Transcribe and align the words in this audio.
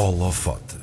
Holofote. 0.00 0.76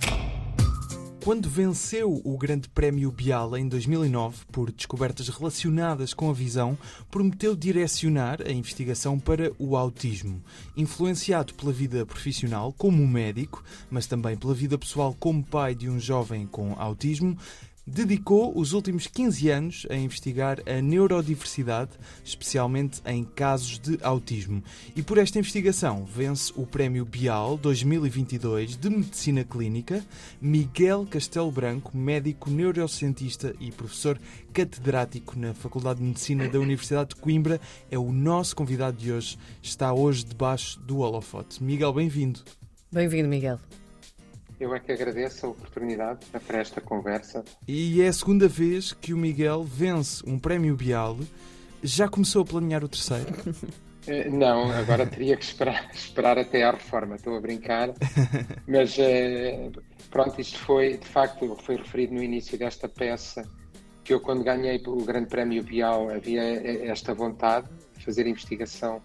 Quando 1.24 1.50
venceu 1.50 2.22
o 2.24 2.38
Grande 2.38 2.68
Prémio 2.68 3.10
Bial 3.10 3.58
em 3.58 3.66
2009 3.66 4.40
por 4.52 4.70
descobertas 4.72 5.30
relacionadas 5.30 6.14
com 6.14 6.30
a 6.30 6.34
visão, 6.34 6.78
prometeu 7.10 7.56
direcionar 7.56 8.42
a 8.46 8.52
investigação 8.52 9.18
para 9.18 9.54
o 9.58 9.78
autismo. 9.78 10.44
Influenciado 10.76 11.54
pela 11.54 11.72
vida 11.72 12.06
profissional 12.06 12.74
como 12.74 13.08
médico, 13.08 13.64
mas 13.90 14.06
também 14.06 14.36
pela 14.36 14.54
vida 14.54 14.78
pessoal 14.78 15.16
como 15.18 15.42
pai 15.42 15.74
de 15.74 15.90
um 15.90 15.98
jovem 15.98 16.46
com 16.46 16.74
autismo, 16.78 17.38
dedicou 17.86 18.58
os 18.58 18.74
últimos 18.74 19.08
15 19.08 19.50
anos 19.50 19.88
a 19.90 19.96
investigar 19.96 20.60
a 20.66 20.82
neurodiversidade, 20.82 21.92
especialmente 22.24 23.02
em 23.06 23.24
casos 23.24 23.78
de 23.78 24.00
autismo. 24.02 24.64
E 24.96 25.04
por 25.04 25.18
esta 25.18 25.38
investigação 25.38 26.06
vence 26.06 26.52
o 26.56 26.66
Prémio 26.66 27.06
Bial 27.06 27.58
2022 27.58 28.76
de 28.76 28.90
Medicina 28.90 29.44
Clínica 29.44 30.04
Miguel 30.42 31.06
Castelo 31.10 31.52
Branco, 31.52 31.96
médico 31.96 32.50
neurocientista 32.50 33.56
e 33.60 33.72
professor 33.72 34.20
catedrático 34.52 35.38
na 35.38 35.54
Faculdade 35.54 36.00
de 36.00 36.06
Medicina 36.06 36.48
da 36.48 36.60
Universidade 36.60 37.10
de 37.10 37.16
Coimbra, 37.18 37.60
é 37.92 37.98
o 37.98 38.12
nosso 38.12 38.56
convidado 38.56 38.98
de 38.98 39.12
hoje. 39.12 39.38
Está 39.62 39.94
hoje 39.94 40.24
debaixo 40.24 40.80
do 40.80 41.00
holofote. 41.00 41.64
Miguel, 41.64 41.94
bem-vindo. 41.94 42.42
Bem-vindo, 42.92 43.28
Miguel. 43.28 43.60
Eu 44.60 44.74
é 44.74 44.80
que 44.80 44.92
agradeço 44.92 45.46
a 45.46 45.50
oportunidade 45.50 46.26
para 46.48 46.60
esta 46.60 46.80
conversa. 46.80 47.44
E 47.68 48.02
é 48.02 48.08
a 48.08 48.14
segunda 48.14 48.48
vez 48.48 48.94
que 48.94 49.14
o 49.14 49.18
Miguel 49.18 49.64
vence 49.64 50.24
um 50.26 50.40
prémio 50.40 50.76
Bial. 50.76 51.18
Já 51.84 52.08
começou 52.08 52.42
a 52.42 52.46
planear 52.46 52.84
o 52.84 52.88
terceiro? 52.88 53.34
Eh, 54.08 54.30
não, 54.30 54.72
agora 54.72 55.04
teria 55.08 55.36
que 55.36 55.44
esperar, 55.44 55.90
esperar 55.94 56.38
até 56.38 56.64
à 56.64 56.70
reforma. 56.70 57.16
Estou 57.16 57.36
a 57.36 57.42
brincar. 57.42 57.90
Mas 58.68 58.96
eh, 59.00 59.72
pronto, 60.12 60.40
isto 60.40 60.60
foi, 60.60 60.98
de 60.98 61.08
facto, 61.08 61.58
foi 61.64 61.78
referido 61.78 62.14
no 62.14 62.22
início 62.22 62.56
desta 62.56 62.88
peça 62.88 63.44
que 64.04 64.14
eu, 64.14 64.20
quando 64.20 64.44
ganhei 64.44 64.80
o 64.86 65.04
Grande 65.04 65.28
Prémio 65.28 65.64
Bial, 65.64 66.12
havia 66.12 66.44
esta 66.88 67.16
vontade 67.16 67.68
de 67.98 68.06
fazer 68.06 68.28
investigação 68.28 69.02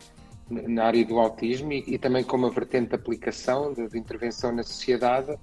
na 0.50 0.84
área 0.84 1.04
do 1.04 1.18
autismo 1.18 1.72
e, 1.72 1.84
e, 1.86 1.98
também 1.98 2.24
com 2.24 2.36
uma 2.36 2.50
vertente 2.50 2.88
de 2.88 2.94
aplicação, 2.96 3.72
de, 3.72 3.88
de, 3.88 3.98
intervenção 3.98 4.52
na 4.52 4.62
sociedade. 4.62 5.38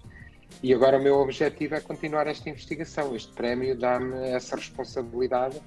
E 0.62 0.74
agora 0.74 0.98
o 0.98 1.02
meu 1.02 1.16
objetivo 1.16 1.76
é 1.76 1.80
continuar 1.80 2.28
esta 2.28 2.50
investigação. 2.50 3.16
Este 3.16 3.32
prémio 3.34 3.78
dá-me 3.78 4.30
essa 4.30 4.56
responsabilidade 4.56 5.62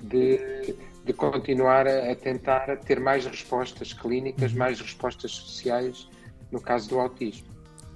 de, 0.00 0.74
de 1.04 1.12
continuar 1.12 1.86
a, 1.88 2.12
a, 2.12 2.14
tentar 2.14 2.76
ter 2.78 3.00
mais 3.00 3.26
respostas 3.26 3.92
clínicas, 3.92 4.52
uhum. 4.52 4.58
mais 4.58 4.80
respostas 4.80 5.32
sociais 5.32 6.08
no 6.52 6.60
caso 6.60 6.88
do 6.88 7.00
autismo. 7.00 7.48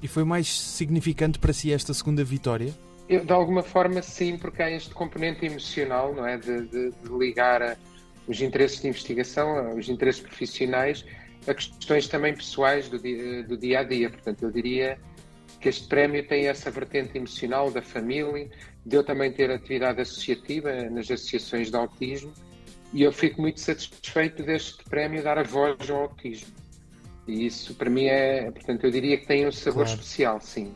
E 0.02 0.08
foi 0.08 0.24
mais 0.24 0.48
significante 0.48 1.38
para 1.38 1.52
si 1.52 1.72
esta 1.72 1.94
segunda 1.94 2.24
vitória? 2.24 2.72
Eu, 3.08 3.24
de 3.24 3.32
alguma 3.32 3.62
forma, 3.62 4.02
sim, 4.02 4.36
porque 4.36 4.62
há 4.62 4.70
este 4.70 4.94
componente 4.94 5.44
emocional, 5.46 6.14
não 6.14 6.26
é? 6.26 6.36
De, 6.36 6.66
de, 6.66 6.90
de 6.90 7.18
ligar 7.18 7.62
a, 7.62 7.76
os 8.28 8.40
interesses 8.42 8.80
de 8.80 8.88
investigação, 8.88 9.76
os 9.76 9.88
interesses 9.88 10.20
profissionais, 10.20 11.04
a 11.46 11.54
questões 11.54 12.06
também 12.06 12.34
pessoais 12.34 12.88
do 12.88 12.98
dia, 12.98 13.42
do 13.42 13.56
dia 13.56 13.80
a 13.80 13.82
dia. 13.82 14.10
Portanto, 14.10 14.42
eu 14.42 14.52
diria 14.52 14.98
que 15.60 15.68
este 15.68 15.88
prémio 15.88 16.26
tem 16.26 16.46
essa 16.46 16.70
vertente 16.70 17.16
emocional 17.16 17.70
da 17.70 17.82
família, 17.82 18.48
de 18.84 18.96
eu 18.96 19.02
também 19.02 19.32
ter 19.32 19.50
atividade 19.50 20.00
associativa 20.00 20.72
nas 20.90 21.10
associações 21.10 21.70
de 21.70 21.76
autismo, 21.76 22.32
e 22.92 23.02
eu 23.02 23.12
fico 23.12 23.40
muito 23.40 23.60
satisfeito 23.60 24.42
deste 24.42 24.84
prémio 24.84 25.22
dar 25.22 25.38
a 25.38 25.42
voz 25.42 25.90
ao 25.90 26.02
autismo. 26.02 26.52
E 27.26 27.46
isso 27.46 27.74
para 27.74 27.90
mim 27.90 28.06
é, 28.06 28.50
portanto, 28.50 28.84
eu 28.84 28.90
diria 28.90 29.18
que 29.18 29.26
tem 29.26 29.46
um 29.46 29.52
sabor 29.52 29.84
claro. 29.84 30.00
especial, 30.00 30.40
sim. 30.40 30.74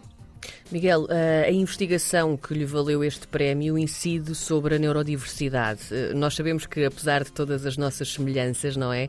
Miguel, 0.71 1.07
eh, 1.11 1.45
a 1.49 1.53
investigação 1.53 2.37
que 2.37 2.55
lhe 2.55 2.65
valeu 2.65 3.05
este 3.05 3.27
prémio 3.27 3.77
incide 3.77 4.35
sobre 4.35 4.77
a 4.77 4.79
neurodiversidade. 4.79 5.81
Eh, 5.91 6.15
nós 6.15 6.35
sabemos 6.35 6.67
que, 6.67 6.85
apesar 6.85 7.25
de 7.25 7.33
todas 7.33 7.67
as 7.67 7.77
nossas 7.77 8.13
semelhanças, 8.13 8.77
não 8.77 8.93
é? 8.93 9.09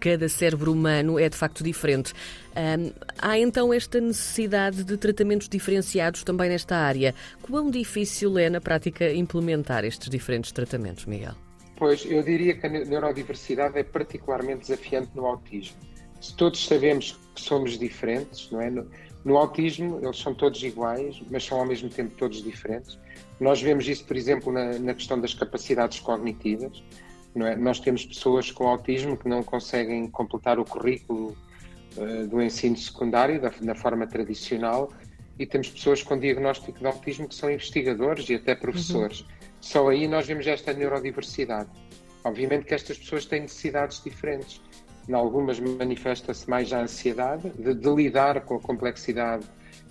Cada 0.00 0.28
cérebro 0.28 0.72
humano 0.72 1.18
é 1.18 1.28
de 1.28 1.36
facto 1.36 1.62
diferente. 1.62 2.12
Há 3.18 3.38
então 3.38 3.72
esta 3.72 4.00
necessidade 4.00 4.84
de 4.84 4.96
tratamentos 4.96 5.48
diferenciados 5.48 6.22
também 6.22 6.48
nesta 6.48 6.76
área. 6.76 7.14
Quão 7.42 7.70
difícil 7.70 8.38
é, 8.38 8.48
na 8.48 8.60
prática, 8.60 9.10
implementar 9.12 9.84
estes 9.84 10.08
diferentes 10.08 10.52
tratamentos, 10.52 11.04
Miguel? 11.06 11.34
Pois, 11.76 12.04
eu 12.04 12.22
diria 12.22 12.54
que 12.54 12.66
a 12.66 12.68
neurodiversidade 12.68 13.78
é 13.78 13.82
particularmente 13.82 14.60
desafiante 14.60 15.10
no 15.14 15.26
autismo. 15.26 15.76
Se 16.20 16.36
todos 16.36 16.64
sabemos 16.64 17.18
que 17.34 17.40
somos 17.40 17.76
diferentes, 17.78 18.48
não 18.50 18.60
é? 18.60 18.70
No 19.24 19.36
autismo, 19.36 20.00
eles 20.02 20.18
são 20.18 20.34
todos 20.34 20.62
iguais, 20.62 21.22
mas 21.30 21.44
são 21.44 21.58
ao 21.58 21.66
mesmo 21.66 21.88
tempo 21.88 22.14
todos 22.16 22.42
diferentes. 22.42 22.98
Nós 23.38 23.62
vemos 23.62 23.86
isso, 23.88 24.04
por 24.04 24.16
exemplo, 24.16 24.52
na, 24.52 24.78
na 24.78 24.94
questão 24.94 25.20
das 25.20 25.32
capacidades 25.32 26.00
cognitivas. 26.00 26.82
É? 27.34 27.56
Nós 27.56 27.78
temos 27.80 28.04
pessoas 28.04 28.50
com 28.50 28.66
autismo 28.66 29.16
que 29.16 29.28
não 29.28 29.42
conseguem 29.42 30.08
completar 30.08 30.58
o 30.58 30.64
currículo 30.64 31.36
uh, 31.96 32.26
do 32.26 32.42
ensino 32.42 32.76
secundário 32.76 33.40
da, 33.40 33.48
da, 33.48 33.74
forma 33.74 34.06
tradicional 34.06 34.90
e 35.38 35.46
temos 35.46 35.70
pessoas 35.70 36.02
com 36.02 36.18
diagnóstico 36.18 36.78
de 36.78 36.86
autismo 36.86 37.26
que 37.26 37.34
são 37.34 37.50
investigadores 37.50 38.28
e 38.28 38.34
até 38.34 38.54
professores. 38.54 39.20
Uhum. 39.20 39.26
Só 39.60 39.88
aí 39.88 40.06
nós 40.06 40.26
vemos 40.26 40.46
esta 40.46 40.72
neurodiversidade. 40.74 41.70
Obviamente 42.24 42.66
que 42.66 42.74
estas 42.74 42.98
pessoas 42.98 43.24
têm 43.24 43.42
necessidades 43.42 44.02
diferentes 44.02 44.60
em 45.08 45.14
algumas 45.14 45.58
manifesta-se 45.58 46.48
mais 46.48 46.72
a 46.72 46.82
ansiedade 46.82 47.50
de, 47.50 47.74
de, 47.74 47.94
lidar 47.94 48.40
com 48.42 48.56
a 48.56 48.60
complexidade 48.60 49.44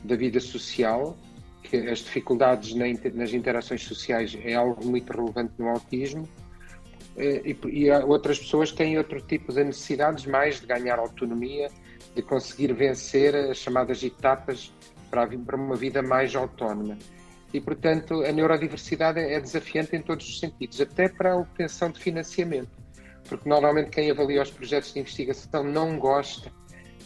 da 0.04 0.16
vida 0.16 0.40
social, 0.40 1.18
que 1.64 1.78
as 1.78 2.00
dificuldades 2.00 2.74
nas 2.74 3.34
interações 3.34 3.84
sociais 3.84 4.38
é 4.44 4.56
algo 4.56 4.86
muito 4.86 5.12
relevante 5.12 5.54
no 5.58 5.70
autismo, 5.70 6.28
eh, 7.18 7.42
e, 7.46 7.68
e 7.68 7.92
outras 7.92 8.40
pessoas 8.40 8.72
têm 8.72 8.98
outro 8.98 9.22
tipo 9.22 9.54
de 9.54 9.64
necessidades, 9.64 10.26
mais 10.26 10.60
de 10.60 10.66
ganhar 10.66 10.98
autonomia, 10.98 11.70
de 12.16 12.22
conseguir 12.22 12.74
vencer 12.74 13.36
as 13.36 13.58
chamadas 13.58 14.02
etapas 14.04 14.74
para, 15.10 15.28
para 15.28 15.56
uma 15.56 15.76
vida 15.76 16.02
mais 16.02 16.36
autónoma. 16.36 16.98
E, 17.54 17.60
portanto, 17.60 18.24
a 18.24 18.32
neurodiversidade 18.32 19.20
é 19.20 19.40
desafiante 19.40 19.94
em 19.96 20.02
todos 20.02 20.28
os 20.28 20.40
sentidos, 20.40 20.80
até 20.80 21.10
para 21.10 21.34
a 21.34 21.38
obtenção 21.38 21.92
de 21.92 22.00
financiamento 22.00 22.82
porque 23.32 23.48
normalmente 23.48 23.92
quem 23.92 24.12
avalia 24.12 24.42
os 24.42 24.52
projetos 24.52 24.94
de 24.94 25.00
investigação 25.00 25.64
não 25.64 25.98
gosta 25.98 26.52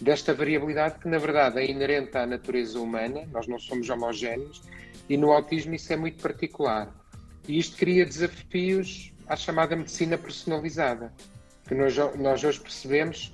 desta 0.01 0.33
variabilidade 0.33 0.97
que, 0.97 1.07
na 1.07 1.19
verdade, 1.19 1.59
é 1.59 1.69
inerente 1.69 2.17
à 2.17 2.25
natureza 2.25 2.79
humana, 2.79 3.29
nós 3.31 3.47
não 3.47 3.59
somos 3.59 3.87
homogéneos, 3.91 4.63
e 5.07 5.17
no 5.17 5.31
autismo 5.31 5.75
isso 5.75 5.93
é 5.93 5.95
muito 5.95 6.19
particular. 6.19 6.91
E 7.47 7.59
isto 7.59 7.77
cria 7.77 8.03
desafios 8.03 9.13
à 9.27 9.35
chamada 9.35 9.75
medicina 9.75 10.17
personalizada, 10.17 11.13
que 11.67 11.75
nós, 11.75 11.95
nós 12.17 12.43
hoje 12.43 12.59
percebemos 12.59 13.31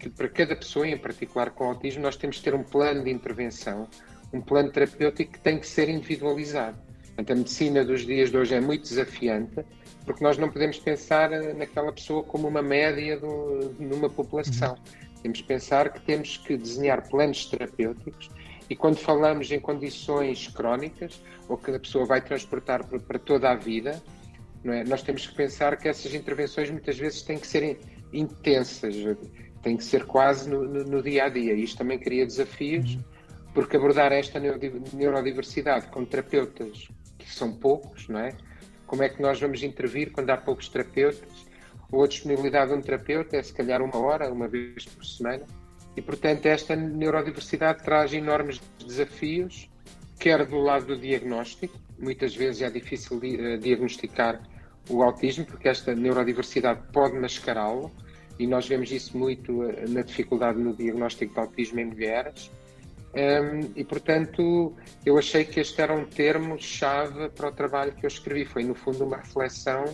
que 0.00 0.10
para 0.10 0.28
cada 0.28 0.56
pessoa, 0.56 0.88
em 0.88 0.98
particular 0.98 1.50
com 1.50 1.66
autismo, 1.66 2.02
nós 2.02 2.16
temos 2.16 2.38
que 2.38 2.42
ter 2.42 2.56
um 2.56 2.64
plano 2.64 3.04
de 3.04 3.10
intervenção, 3.12 3.88
um 4.32 4.40
plano 4.40 4.72
terapêutico 4.72 5.34
que 5.34 5.38
tem 5.38 5.60
que 5.60 5.66
ser 5.68 5.88
individualizado. 5.88 6.76
Portanto, 7.14 7.32
a 7.32 7.36
medicina 7.36 7.84
dos 7.84 8.06
dias 8.06 8.30
de 8.30 8.38
hoje 8.38 8.54
é 8.54 8.60
muito 8.60 8.82
desafiante, 8.82 9.64
porque 10.04 10.24
nós 10.24 10.38
não 10.38 10.48
podemos 10.48 10.78
pensar 10.78 11.32
eh, 11.32 11.52
naquela 11.52 11.92
pessoa 11.92 12.22
como 12.22 12.48
uma 12.48 12.62
média 12.62 13.18
do, 13.18 13.74
numa 13.78 14.08
população. 14.08 14.72
Uhum. 14.72 15.12
Temos 15.22 15.40
que 15.40 15.46
pensar 15.46 15.92
que 15.92 16.00
temos 16.00 16.38
que 16.38 16.56
desenhar 16.56 17.08
planos 17.08 17.46
terapêuticos 17.46 18.30
e 18.68 18.74
quando 18.74 18.96
falamos 18.96 19.52
em 19.52 19.60
condições 19.60 20.48
crónicas 20.48 21.22
ou 21.48 21.58
que 21.58 21.70
a 21.70 21.78
pessoa 21.78 22.06
vai 22.06 22.20
transportar 22.22 22.84
para, 22.86 22.98
para 22.98 23.18
toda 23.18 23.50
a 23.50 23.54
vida, 23.54 24.02
é? 24.64 24.84
nós 24.84 25.02
temos 25.02 25.26
que 25.26 25.34
pensar 25.34 25.76
que 25.76 25.88
essas 25.88 26.14
intervenções 26.14 26.70
muitas 26.70 26.98
vezes 26.98 27.22
têm 27.22 27.38
que 27.38 27.46
ser 27.46 27.78
intensas, 28.12 28.96
têm 29.62 29.76
que 29.76 29.84
ser 29.84 30.06
quase 30.06 30.48
no, 30.48 30.64
no, 30.64 30.84
no 30.84 31.02
dia 31.02 31.24
a 31.24 31.28
dia. 31.28 31.52
Isto 31.52 31.78
também 31.78 31.98
cria 31.98 32.24
desafios, 32.24 32.94
uhum. 32.94 33.02
porque 33.52 33.76
abordar 33.76 34.10
esta 34.12 34.40
neurodiversidade 34.40 35.86
com 35.88 36.04
terapeutas 36.04 36.88
que 37.24 37.34
são 37.34 37.52
poucos, 37.52 38.08
não 38.08 38.20
é? 38.20 38.32
como 38.92 39.02
é 39.02 39.08
que 39.08 39.22
nós 39.22 39.40
vamos 39.40 39.62
intervir 39.62 40.12
quando 40.12 40.28
há 40.28 40.36
poucos 40.36 40.68
terapeutas, 40.68 41.46
ou 41.90 42.04
a 42.04 42.06
disponibilidade 42.06 42.72
de 42.72 42.76
um 42.76 42.82
terapeuta 42.82 43.38
é 43.38 43.42
se 43.42 43.50
calhar 43.50 43.80
uma 43.80 43.96
hora, 43.96 44.30
uma 44.30 44.46
vez 44.46 44.84
por 44.84 45.02
semana, 45.02 45.44
e 45.96 46.02
portanto 46.02 46.44
esta 46.44 46.76
neurodiversidade 46.76 47.82
traz 47.82 48.12
enormes 48.12 48.60
desafios, 48.78 49.70
quer 50.20 50.44
do 50.44 50.58
lado 50.58 50.88
do 50.88 50.98
diagnóstico, 50.98 51.74
muitas 51.98 52.36
vezes 52.36 52.60
é 52.60 52.68
difícil 52.68 53.16
uh, 53.16 53.56
diagnosticar 53.58 54.42
o 54.90 55.02
autismo, 55.02 55.46
porque 55.46 55.70
esta 55.70 55.94
neurodiversidade 55.94 56.82
pode 56.92 57.18
mascará-lo, 57.18 57.90
e 58.38 58.46
nós 58.46 58.68
vemos 58.68 58.92
isso 58.92 59.16
muito 59.16 59.62
uh, 59.62 59.88
na 59.88 60.02
dificuldade 60.02 60.58
no 60.58 60.76
diagnóstico 60.76 61.32
de 61.32 61.40
autismo 61.40 61.80
em 61.80 61.86
mulheres, 61.86 62.50
um, 63.14 63.70
e, 63.76 63.84
portanto, 63.84 64.74
eu 65.04 65.18
achei 65.18 65.44
que 65.44 65.60
este 65.60 65.80
era 65.82 65.94
um 65.94 66.04
termo-chave 66.04 67.28
para 67.30 67.48
o 67.48 67.52
trabalho 67.52 67.92
que 67.92 68.06
eu 68.06 68.08
escrevi. 68.08 68.46
Foi, 68.46 68.64
no 68.64 68.74
fundo, 68.74 69.04
uma 69.04 69.18
reflexão 69.18 69.84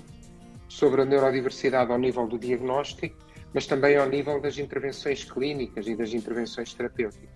sobre 0.68 1.02
a 1.02 1.04
neurodiversidade 1.04 1.90
ao 1.90 1.98
nível 1.98 2.28
do 2.28 2.38
diagnóstico, 2.38 3.16
mas 3.52 3.66
também 3.66 3.96
ao 3.96 4.08
nível 4.08 4.40
das 4.40 4.58
intervenções 4.58 5.24
clínicas 5.24 5.86
e 5.88 5.96
das 5.96 6.12
intervenções 6.12 6.72
terapêuticas. 6.74 7.28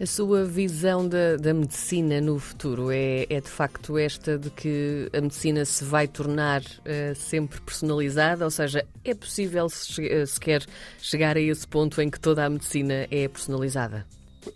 A 0.00 0.06
sua 0.06 0.44
visão 0.44 1.08
da, 1.08 1.34
da 1.36 1.52
medicina 1.52 2.20
no 2.20 2.38
futuro 2.38 2.88
é, 2.92 3.26
é, 3.28 3.40
de 3.40 3.48
facto 3.48 3.98
esta 3.98 4.38
de 4.38 4.48
que 4.50 5.10
a 5.12 5.20
medicina 5.20 5.64
se 5.64 5.82
vai 5.82 6.06
tornar 6.06 6.60
uh, 6.60 7.16
sempre 7.16 7.60
personalizada? 7.60 8.44
Ou 8.44 8.50
seja, 8.52 8.86
é 9.04 9.12
possível 9.12 9.66
uh, 9.66 10.26
sequer 10.26 10.64
chegar 11.00 11.36
a 11.36 11.40
esse 11.40 11.66
ponto 11.66 12.00
em 12.00 12.08
que 12.08 12.20
toda 12.20 12.44
a 12.44 12.48
medicina 12.48 13.08
é 13.10 13.26
personalizada? 13.26 14.06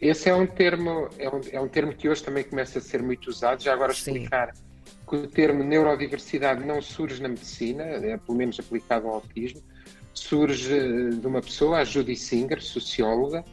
Esse 0.00 0.28
é 0.28 0.34
um 0.34 0.46
termo, 0.46 1.08
é 1.18 1.28
um, 1.28 1.40
é 1.52 1.60
um 1.60 1.68
termo 1.68 1.92
que 1.94 2.08
hoje 2.08 2.22
também 2.22 2.44
começa 2.44 2.78
a 2.78 2.82
ser 2.82 3.02
muito 3.02 3.28
usado. 3.28 3.62
Já 3.62 3.72
agora 3.72 3.92
Sim. 3.92 4.12
explicar 4.12 4.52
que 5.08 5.16
o 5.16 5.26
termo 5.26 5.62
neurodiversidade 5.62 6.64
não 6.64 6.80
surge 6.80 7.20
na 7.20 7.28
medicina, 7.28 7.82
é 7.82 8.16
pelo 8.16 8.36
menos 8.38 8.58
aplicado 8.58 9.06
ao 9.06 9.14
autismo, 9.14 9.62
surge 10.14 10.74
eh, 10.74 11.10
de 11.10 11.26
uma 11.26 11.40
pessoa, 11.40 11.78
a 11.78 11.84
Judy 11.84 12.16
Singer, 12.16 12.62
socióloga, 12.62 13.44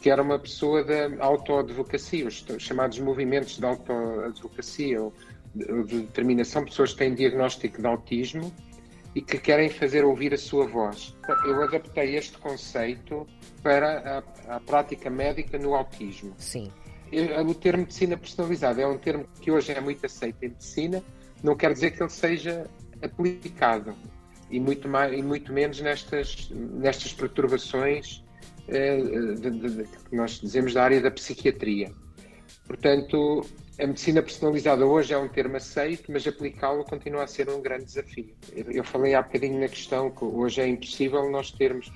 que 0.00 0.10
era 0.10 0.22
uma 0.22 0.38
pessoa 0.38 0.84
da 0.84 1.10
autoadvocacia, 1.18 2.26
os 2.26 2.44
chamados 2.58 2.98
movimentos 3.00 3.58
de 3.58 3.66
autoadvocacia 3.66 5.02
ou 5.02 5.12
de 5.54 6.02
determinação, 6.02 6.64
pessoas 6.64 6.92
que 6.92 6.98
têm 6.98 7.14
diagnóstico 7.14 7.80
de 7.80 7.86
autismo 7.86 8.52
e 9.14 9.22
que 9.22 9.38
querem 9.38 9.68
fazer 9.68 10.04
ouvir 10.04 10.34
a 10.34 10.38
sua 10.38 10.66
voz. 10.66 11.16
Eu 11.44 11.62
adaptei 11.62 12.16
este 12.16 12.38
conceito 12.38 13.26
para 13.62 14.22
a, 14.48 14.56
a 14.56 14.60
prática 14.60 15.10
médica 15.10 15.58
no 15.58 15.74
autismo. 15.74 16.34
Sim. 16.38 16.70
O 17.46 17.54
termo 17.54 17.82
medicina 17.82 18.16
personalizada 18.16 18.82
é 18.82 18.86
um 18.86 18.98
termo 18.98 19.26
que 19.40 19.50
hoje 19.50 19.72
é 19.72 19.80
muito 19.80 20.04
aceito 20.04 20.42
em 20.42 20.48
medicina, 20.48 21.02
não 21.42 21.56
quer 21.56 21.72
dizer 21.72 21.92
que 21.92 22.02
ele 22.02 22.10
seja 22.10 22.68
aplicado 23.02 23.96
e 24.50 24.60
muito, 24.60 24.88
mais, 24.88 25.18
e 25.18 25.22
muito 25.22 25.52
menos 25.52 25.80
nestas, 25.80 26.50
nestas 26.50 27.12
perturbações 27.12 28.22
eh, 28.66 28.96
de, 28.96 29.50
de, 29.50 29.70
de, 29.70 29.84
que 29.84 30.16
nós 30.16 30.40
dizemos 30.40 30.74
da 30.74 30.84
área 30.84 31.00
da 31.00 31.10
psiquiatria. 31.10 31.90
Portanto, 32.66 33.44
a 33.80 33.86
medicina 33.86 34.20
personalizada 34.20 34.84
hoje 34.84 35.14
é 35.14 35.18
um 35.18 35.28
termo 35.28 35.56
aceito, 35.56 36.10
mas 36.10 36.26
aplicá-lo 36.26 36.84
continua 36.84 37.22
a 37.22 37.26
ser 37.28 37.48
um 37.48 37.62
grande 37.62 37.84
desafio. 37.84 38.34
Eu 38.52 38.82
falei 38.82 39.14
há 39.14 39.22
bocadinho 39.22 39.60
na 39.60 39.68
questão 39.68 40.10
que 40.10 40.24
hoje 40.24 40.60
é 40.60 40.66
impossível 40.66 41.30
nós 41.30 41.52
termos 41.52 41.92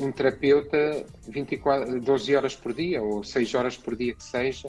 um 0.00 0.10
terapeuta 0.10 1.04
24, 1.28 2.00
12 2.00 2.36
horas 2.36 2.56
por 2.56 2.72
dia 2.72 3.02
ou 3.02 3.22
6 3.22 3.54
horas 3.54 3.76
por 3.76 3.94
dia 3.94 4.14
que 4.14 4.24
seja 4.24 4.68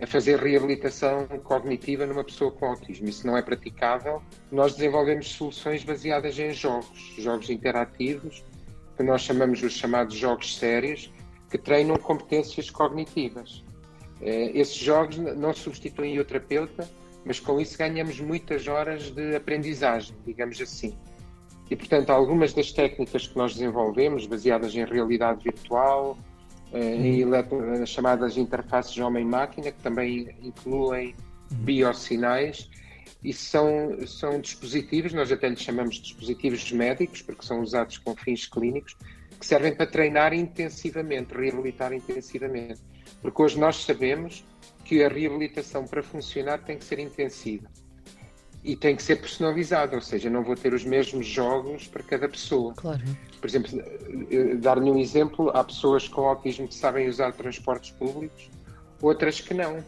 a 0.00 0.06
fazer 0.06 0.38
reabilitação 0.38 1.26
cognitiva 1.44 2.06
numa 2.06 2.24
pessoa 2.24 2.50
com 2.50 2.66
autismo. 2.66 3.08
Isso 3.08 3.26
não 3.26 3.36
é 3.36 3.42
praticável. 3.42 4.22
Nós 4.50 4.74
desenvolvemos 4.74 5.28
soluções 5.28 5.84
baseadas 5.84 6.38
em 6.38 6.52
jogos, 6.52 7.14
jogos 7.18 7.50
interativos, 7.50 8.42
que 8.96 9.02
nós 9.02 9.20
chamamos 9.20 9.62
os 9.62 9.74
chamados 9.74 10.16
jogos 10.16 10.56
sérios, 10.56 11.12
que 11.50 11.58
treinam 11.58 11.96
competências 11.96 12.70
cognitivas. 12.70 13.62
Eh, 14.22 14.52
esses 14.54 14.76
jogos 14.76 15.18
não 15.18 15.52
substituem 15.52 16.18
o 16.18 16.24
terapeuta, 16.24 16.88
mas 17.24 17.40
com 17.40 17.60
isso 17.60 17.76
ganhamos 17.76 18.20
muitas 18.20 18.66
horas 18.68 19.10
de 19.10 19.34
aprendizagem, 19.34 20.14
digamos 20.24 20.60
assim. 20.60 20.94
E, 21.70 21.76
portanto, 21.76 22.10
algumas 22.10 22.52
das 22.52 22.70
técnicas 22.72 23.26
que 23.26 23.36
nós 23.36 23.54
desenvolvemos, 23.54 24.26
baseadas 24.26 24.74
em 24.74 24.84
realidade 24.84 25.42
virtual, 25.42 26.18
eh, 26.72 26.96
em 26.96 27.24
uhum. 27.24 27.86
chamadas 27.86 28.36
interfaces 28.36 28.96
homem-máquina, 28.98 29.72
que 29.72 29.82
também 29.82 30.34
incluem 30.42 31.14
uhum. 31.50 31.58
biosinais, 31.58 32.70
e 33.24 33.32
são, 33.32 33.96
são 34.06 34.40
dispositivos, 34.40 35.12
nós 35.12 35.30
até 35.30 35.48
lhes 35.48 35.60
chamamos 35.60 35.96
de 35.96 36.02
dispositivos 36.02 36.70
médicos, 36.72 37.22
porque 37.22 37.44
são 37.44 37.60
usados 37.60 37.98
com 37.98 38.16
fins 38.16 38.46
clínicos, 38.46 38.96
que 39.38 39.46
servem 39.46 39.74
para 39.74 39.86
treinar 39.86 40.32
intensivamente, 40.34 41.32
reabilitar 41.32 41.92
intensivamente. 41.92 42.80
Porque 43.20 43.42
hoje 43.42 43.58
nós 43.58 43.76
sabemos 43.84 44.44
que 44.84 45.02
a 45.02 45.08
reabilitação 45.08 45.86
para 45.86 46.02
funcionar 46.02 46.58
tem 46.58 46.78
que 46.78 46.84
ser 46.84 46.98
intensiva 46.98 47.68
e 48.64 48.76
tem 48.76 48.94
que 48.94 49.02
ser 49.02 49.16
personalizada, 49.16 49.96
ou 49.96 50.00
seja, 50.00 50.30
não 50.30 50.44
vou 50.44 50.54
ter 50.54 50.72
os 50.72 50.84
mesmos 50.84 51.26
jogos 51.26 51.88
para 51.88 52.02
cada 52.02 52.28
pessoa. 52.28 52.72
Claro. 52.76 53.02
Por 53.40 53.48
exemplo, 53.48 53.70
eh, 54.30 54.54
dar-lhe 54.54 54.88
um 54.88 54.98
exemplo, 54.98 55.50
há 55.50 55.64
pessoas 55.64 56.06
com 56.06 56.22
autismo 56.22 56.68
que 56.68 56.74
sabem 56.74 57.08
usar 57.08 57.32
transportes 57.32 57.90
públicos, 57.90 58.48
outras 59.00 59.40
que 59.40 59.52
não, 59.52 59.84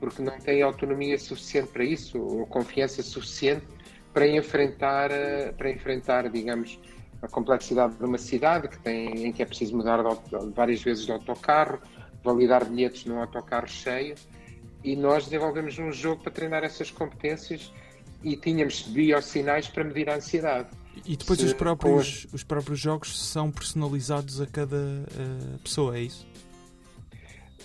porque 0.00 0.22
não 0.22 0.38
têm 0.38 0.62
autonomia 0.62 1.18
suficiente 1.18 1.68
para 1.68 1.84
isso, 1.84 2.18
ou 2.18 2.46
confiança 2.46 3.02
suficiente 3.02 3.66
para 4.14 4.26
enfrentar, 4.26 5.10
eh, 5.10 5.52
para 5.52 5.70
enfrentar 5.70 6.30
digamos, 6.30 6.78
a 7.20 7.28
complexidade 7.28 7.96
de 7.96 8.04
uma 8.04 8.18
cidade 8.18 8.68
que 8.68 8.78
tem, 8.78 9.26
em 9.26 9.32
que 9.32 9.42
é 9.42 9.46
preciso 9.46 9.76
mudar 9.76 10.02
de, 10.02 10.50
várias 10.54 10.82
vezes 10.82 11.04
de 11.04 11.12
autocarro, 11.12 11.78
validar 12.26 12.64
bilhetes 12.64 13.04
num 13.04 13.20
autocarro 13.20 13.68
cheio, 13.68 14.16
e 14.82 14.94
nós 14.94 15.24
desenvolvemos 15.24 15.78
um 15.78 15.92
jogo 15.92 16.22
para 16.22 16.32
treinar 16.32 16.64
essas 16.64 16.90
competências 16.90 17.72
e 18.22 18.36
tínhamos 18.36 18.82
biosinais 18.82 19.68
para 19.68 19.84
medir 19.84 20.10
a 20.10 20.16
ansiedade. 20.16 20.68
E 21.04 21.16
depois 21.16 21.40
os 21.42 21.52
próprios, 21.52 22.26
os 22.32 22.42
próprios 22.42 22.80
jogos 22.80 23.28
são 23.30 23.50
personalizados 23.50 24.40
a 24.40 24.46
cada 24.46 24.76
uh, 24.76 25.58
pessoa, 25.62 25.96
é 25.96 26.00
isso? 26.00 26.26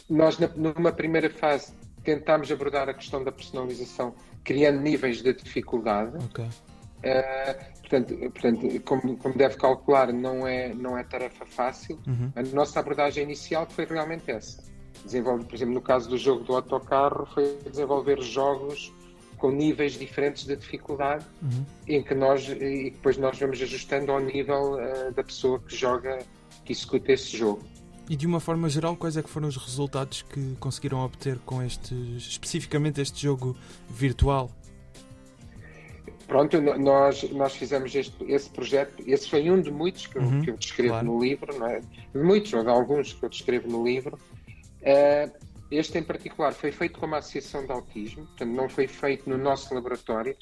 Nós, 0.10 0.38
na, 0.38 0.48
numa 0.48 0.92
primeira 0.92 1.30
fase, 1.30 1.74
tentámos 2.04 2.52
abordar 2.52 2.90
a 2.90 2.94
questão 2.94 3.24
da 3.24 3.31
personalização 3.31 4.14
criando 4.44 4.81
níveis 4.81 5.22
de 5.22 5.34
dificuldade. 5.34 6.18
Okay. 6.25 6.46
Uh, 6.46 7.81
portanto, 7.92 8.16
portanto 8.32 8.82
como, 8.86 9.18
como, 9.18 9.38
deve 9.38 9.58
calcular, 9.58 10.14
não 10.14 10.48
é, 10.48 10.74
não 10.74 10.98
é 10.98 11.04
tarefa 11.04 11.46
fácil. 11.46 12.00
Uhum. 12.08 12.32
A 12.36 12.42
nossa 12.56 12.80
abordagem 12.80 13.24
inicial 13.24 13.68
foi 13.70 13.86
realmente 13.86 14.32
essa. 14.32 14.64
Desenvolver, 15.04 15.46
por 15.46 15.56
exemplo, 15.56 15.74
no 15.74 15.82
caso 15.82 16.10
do 16.10 16.18
jogo 16.18 16.44
do 16.44 16.56
autocarro, 16.56 17.26
foi 17.34 17.58
desenvolver 17.70 18.22
jogos 18.22 18.94
com 19.38 19.52
níveis 19.52 19.94
diferentes 19.94 20.46
de 20.46 20.56
dificuldade 20.56 21.26
uhum. 21.42 21.66
em 21.88 22.04
que 22.04 22.14
nós 22.14 22.48
e 22.48 22.92
depois 22.92 23.18
nós 23.18 23.40
vamos 23.40 23.60
ajustando 23.60 24.12
ao 24.12 24.20
nível 24.20 24.74
uh, 24.74 25.12
da 25.14 25.24
pessoa 25.24 25.60
que 25.60 25.76
joga, 25.76 26.20
que 26.64 26.72
executa 26.72 27.12
esse 27.12 27.36
jogo. 27.36 27.64
E 28.08 28.16
de 28.16 28.28
uma 28.28 28.40
forma 28.40 28.70
geral, 28.70 28.96
quais 28.96 29.18
é 29.18 29.24
que 29.24 29.30
foram 29.30 29.48
os 29.48 29.58
resultados 29.58 30.22
que 30.22 30.56
conseguiram 30.60 31.00
obter 31.00 31.40
com 31.40 31.64
este, 31.64 31.96
especificamente 32.18 33.02
este 33.02 33.24
jogo 33.24 33.56
virtual? 33.90 34.52
Pronto, 36.31 36.62
nós, 36.62 37.30
nós 37.33 37.57
fizemos 37.57 37.94
este, 37.94 38.16
esse 38.24 38.50
projeto, 38.50 39.04
esse 39.06 39.30
foi 39.30 39.51
um 39.51 39.62
de 39.62 39.69
muitos 39.69 40.07
que, 40.07 40.18
uhum, 40.18 40.38
eu, 40.38 40.42
que 40.42 40.50
eu 40.51 40.57
descrevo 40.57 40.94
claro. 40.94 41.06
no 41.06 41.22
livro, 41.22 41.60
não 41.60 41.68
é? 41.68 41.81
de 41.81 42.24
muitos 42.24 42.54
ou 42.54 42.63
de 42.63 42.69
alguns 42.69 43.12
que 43.12 43.25
eu 43.25 43.28
descrevo 43.28 43.68
no 43.68 43.83
livro. 43.83 44.18
Uh, 44.80 45.30
este 45.69 45.98
em 45.98 46.04
particular 46.04 46.54
foi 46.54 46.72
feito 46.72 46.98
com 46.98 47.06
uma 47.06 47.18
associação 47.18 47.66
de 47.66 47.74
autismo, 47.74 48.25
portanto 48.28 48.50
não 48.50 48.69
foi 48.69 48.88
feito 48.88 49.30
no 49.30 49.38
nosso 49.38 49.76
laboratório. 49.76 50.33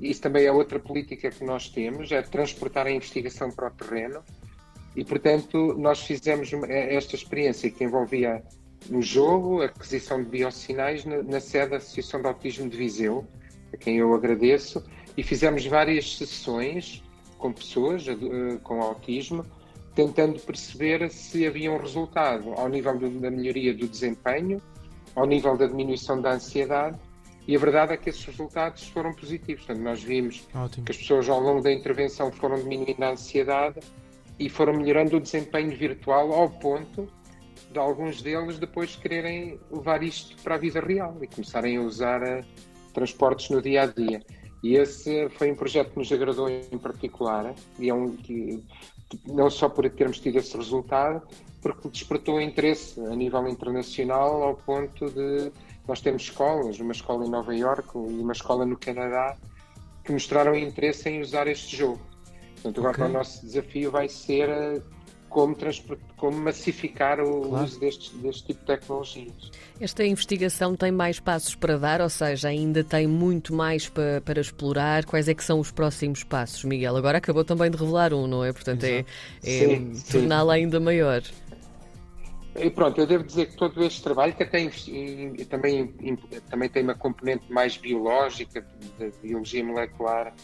Isso 0.00 0.20
também 0.20 0.44
é 0.44 0.52
outra 0.52 0.78
política 0.78 1.28
que 1.32 1.42
nós 1.42 1.68
temos, 1.68 2.12
é 2.12 2.22
transportar 2.22 2.86
a 2.86 2.90
investigação 2.92 3.50
para 3.50 3.66
o 3.66 3.70
terreno. 3.72 4.22
E, 4.94 5.04
portanto, 5.04 5.74
nós 5.76 6.00
fizemos 6.00 6.52
é, 6.52 6.94
esta 6.94 7.16
experiência 7.16 7.68
que 7.72 7.82
envolvia 7.82 8.40
no 8.88 9.02
jogo, 9.02 9.62
a 9.62 9.64
aquisição 9.64 10.22
de 10.22 10.28
biosinais 10.28 11.04
na, 11.04 11.24
na 11.24 11.40
sede 11.40 11.70
da 11.70 11.78
Associação 11.78 12.22
de 12.22 12.28
Autismo 12.28 12.68
de 12.68 12.76
Viseu, 12.76 13.26
a 13.74 13.76
quem 13.76 13.96
eu 13.96 14.14
agradeço, 14.14 14.80
e 15.18 15.22
fizemos 15.24 15.66
várias 15.66 16.16
sessões 16.16 17.02
com 17.38 17.52
pessoas 17.52 18.06
uh, 18.06 18.60
com 18.62 18.80
autismo, 18.80 19.44
tentando 19.92 20.38
perceber 20.38 21.10
se 21.10 21.44
havia 21.44 21.72
um 21.72 21.76
resultado 21.76 22.52
ao 22.52 22.68
nível 22.68 22.96
da 22.96 23.28
melhoria 23.28 23.74
do 23.74 23.88
desempenho, 23.88 24.62
ao 25.16 25.26
nível 25.26 25.56
da 25.56 25.66
diminuição 25.66 26.22
da 26.22 26.34
ansiedade, 26.34 26.96
e 27.48 27.56
a 27.56 27.58
verdade 27.58 27.94
é 27.94 27.96
que 27.96 28.10
esses 28.10 28.24
resultados 28.24 28.86
foram 28.90 29.12
positivos. 29.12 29.64
Portanto, 29.64 29.82
nós 29.82 30.04
vimos 30.04 30.46
Ótimo. 30.54 30.84
que 30.84 30.92
as 30.92 30.98
pessoas 30.98 31.28
ao 31.28 31.40
longo 31.40 31.62
da 31.62 31.72
intervenção 31.72 32.30
foram 32.30 32.56
diminuindo 32.56 33.02
a 33.02 33.10
ansiedade 33.10 33.80
e 34.38 34.48
foram 34.48 34.74
melhorando 34.74 35.16
o 35.16 35.20
desempenho 35.20 35.76
virtual 35.76 36.32
ao 36.32 36.48
ponto 36.48 37.08
de 37.72 37.78
alguns 37.78 38.22
deles 38.22 38.56
depois 38.56 38.94
quererem 38.94 39.58
levar 39.68 40.00
isto 40.00 40.40
para 40.44 40.54
a 40.54 40.58
vida 40.58 40.78
real 40.78 41.18
e 41.20 41.26
começarem 41.26 41.76
a 41.76 41.80
usar 41.80 42.22
uh, 42.22 42.44
transportes 42.94 43.50
no 43.50 43.60
dia 43.60 43.82
a 43.82 43.86
dia. 43.86 44.22
E 44.62 44.74
esse 44.74 45.28
foi 45.30 45.52
um 45.52 45.54
projeto 45.54 45.92
que 45.92 45.98
nos 45.98 46.10
agradou 46.10 46.48
em 46.48 46.78
particular 46.78 47.54
e 47.78 47.88
é 47.88 47.94
um 47.94 48.16
que 48.16 48.62
não 49.26 49.48
só 49.48 49.68
por 49.68 49.88
termos 49.90 50.18
tido 50.18 50.38
esse 50.38 50.56
resultado, 50.56 51.22
porque 51.62 51.88
despertou 51.88 52.40
interesse 52.40 53.00
a 53.00 53.14
nível 53.14 53.46
internacional 53.48 54.42
ao 54.42 54.56
ponto 54.56 55.08
de 55.10 55.50
nós 55.86 56.00
temos 56.02 56.22
escolas, 56.22 56.78
uma 56.80 56.92
escola 56.92 57.24
em 57.24 57.30
Nova 57.30 57.54
Iorque 57.54 57.96
e 57.96 58.20
uma 58.20 58.32
escola 58.32 58.66
no 58.66 58.76
Canadá, 58.76 59.36
que 60.04 60.12
mostraram 60.12 60.54
interesse 60.54 61.08
em 61.08 61.20
usar 61.20 61.46
este 61.46 61.76
jogo. 61.76 62.00
Portanto, 62.54 62.78
agora 62.80 62.96
okay. 62.96 63.06
o 63.06 63.08
nosso 63.08 63.46
desafio 63.46 63.90
vai 63.90 64.08
ser 64.08 64.50
eh, 64.50 64.82
como, 65.28 65.56
como 66.16 66.38
massificar 66.38 67.20
o 67.20 67.42
claro. 67.42 67.64
uso 67.64 67.80
deste, 67.80 68.16
deste 68.16 68.46
tipo 68.46 68.60
de 68.60 68.66
tecnologias. 68.66 69.50
Esta 69.80 70.04
investigação 70.04 70.74
tem 70.74 70.90
mais 70.90 71.20
passos 71.20 71.54
para 71.54 71.76
dar, 71.78 72.00
ou 72.00 72.08
seja, 72.08 72.48
ainda 72.48 72.82
tem 72.82 73.06
muito 73.06 73.54
mais 73.54 73.88
para, 73.88 74.20
para 74.20 74.40
explorar. 74.40 75.04
Quais 75.04 75.28
é 75.28 75.34
que 75.34 75.44
são 75.44 75.60
os 75.60 75.70
próximos 75.70 76.24
passos, 76.24 76.64
Miguel? 76.64 76.96
Agora 76.96 77.18
acabou 77.18 77.44
também 77.44 77.70
de 77.70 77.76
revelar 77.76 78.12
um, 78.12 78.26
não 78.26 78.44
é? 78.44 78.52
Portanto, 78.52 78.84
é, 78.84 79.04
é 79.44 79.80
torná-la 80.10 80.54
ainda 80.54 80.80
maior. 80.80 81.22
E 82.56 82.70
pronto, 82.70 83.00
eu 83.00 83.06
devo 83.06 83.22
dizer 83.22 83.46
que 83.46 83.56
todo 83.56 83.84
este 83.84 84.02
trabalho, 84.02 84.34
que 84.34 84.42
até 84.42 84.68
também, 85.48 85.94
também 86.50 86.68
tem 86.68 86.82
uma 86.82 86.94
componente 86.94 87.50
mais 87.52 87.76
biológica, 87.76 88.66
de 88.98 89.12
biologia 89.22 89.62
molecular, 89.64 90.34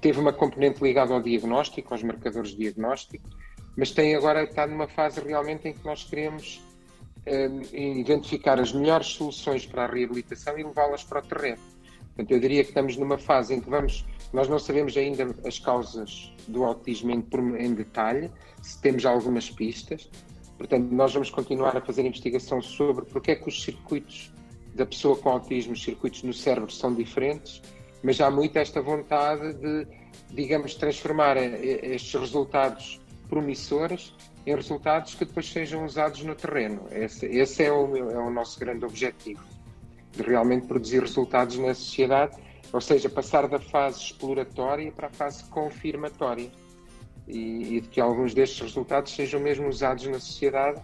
teve 0.00 0.20
uma 0.20 0.32
componente 0.32 0.82
ligada 0.82 1.14
ao 1.14 1.22
diagnóstico, 1.22 1.94
aos 1.94 2.02
marcadores 2.02 2.50
de 2.50 2.58
diagnóstico, 2.58 3.26
mas 3.80 3.90
tem 3.92 4.14
agora 4.14 4.44
está 4.44 4.66
numa 4.66 4.86
fase 4.86 5.20
realmente 5.22 5.66
em 5.66 5.72
que 5.72 5.82
nós 5.86 6.04
queremos 6.04 6.62
eh, 7.24 7.48
identificar 7.72 8.60
as 8.60 8.74
melhores 8.74 9.06
soluções 9.06 9.64
para 9.64 9.84
a 9.84 9.86
reabilitação 9.86 10.58
e 10.58 10.62
levá-las 10.62 11.02
para 11.02 11.20
o 11.20 11.22
terreno. 11.22 11.62
Portanto, 12.08 12.30
eu 12.30 12.38
diria 12.38 12.62
que 12.62 12.68
estamos 12.68 12.98
numa 12.98 13.16
fase 13.16 13.54
em 13.54 13.60
que 13.60 13.70
vamos, 13.70 14.04
nós 14.34 14.48
não 14.50 14.58
sabemos 14.58 14.94
ainda 14.98 15.34
as 15.46 15.58
causas 15.58 16.30
do 16.46 16.62
autismo 16.62 17.10
em, 17.10 17.24
em 17.58 17.72
detalhe, 17.72 18.30
se 18.60 18.78
temos 18.82 19.06
algumas 19.06 19.48
pistas, 19.48 20.10
Portanto, 20.60 20.92
nós 20.92 21.14
vamos 21.14 21.30
continuar 21.30 21.74
a 21.74 21.80
fazer 21.80 22.04
investigação 22.04 22.60
sobre 22.60 23.06
porque 23.06 23.30
é 23.30 23.34
que 23.34 23.48
os 23.48 23.62
circuitos 23.62 24.30
da 24.74 24.84
pessoa 24.84 25.16
com 25.16 25.30
autismo, 25.30 25.72
os 25.72 25.82
circuitos 25.82 26.22
no 26.22 26.34
cérebro 26.34 26.70
são 26.70 26.94
diferentes, 26.94 27.62
mas 28.02 28.20
há 28.20 28.30
muito 28.30 28.58
esta 28.58 28.82
vontade 28.82 29.54
de, 29.54 29.86
digamos, 30.28 30.74
transformar 30.74 31.38
estes 31.38 32.12
resultados 32.12 32.99
promissores 33.30 34.12
em 34.44 34.54
resultados 34.54 35.14
que 35.14 35.24
depois 35.24 35.50
sejam 35.50 35.84
usados 35.84 36.22
no 36.24 36.34
terreno. 36.34 36.86
Esse, 36.90 37.26
esse 37.26 37.62
é, 37.62 37.72
o, 37.72 37.96
é 37.96 38.18
o 38.18 38.30
nosso 38.30 38.58
grande 38.58 38.84
objetivo, 38.84 39.42
de 40.12 40.22
realmente 40.22 40.66
produzir 40.66 41.00
resultados 41.00 41.56
na 41.56 41.72
sociedade, 41.72 42.36
ou 42.72 42.80
seja, 42.80 43.08
passar 43.08 43.48
da 43.48 43.60
fase 43.60 44.00
exploratória 44.00 44.90
para 44.90 45.06
a 45.06 45.10
fase 45.10 45.44
confirmatória 45.44 46.50
e, 47.26 47.76
e 47.76 47.80
de 47.80 47.88
que 47.88 48.00
alguns 48.00 48.34
destes 48.34 48.60
resultados 48.60 49.14
sejam 49.14 49.40
mesmo 49.40 49.68
usados 49.68 50.06
na 50.06 50.18
sociedade 50.18 50.82